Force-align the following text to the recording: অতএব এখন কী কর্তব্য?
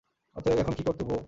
অতএব 0.35 0.57
এখন 0.57 0.73
কী 0.73 0.83
কর্তব্য? 0.83 1.11